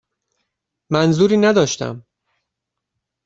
[0.89, 2.05] منظوری نداشتم.